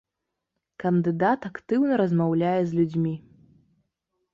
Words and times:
Кандыдат 0.83 1.47
актыўна 1.51 1.93
размаўляе 2.05 2.59
з 2.71 2.79
людзьмі. 2.83 3.13